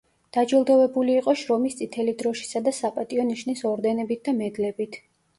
დაჯილდოვებული 0.35 1.11
იყო 1.17 1.33
შრომის 1.41 1.75
წითელი 1.81 2.15
დროშისა 2.21 2.61
და 2.67 2.73
„საპატიო 2.77 3.25
ნიშნის“ 3.27 3.61
ორდენებით 3.73 4.23
და 4.29 4.35
მედლებით. 4.39 4.99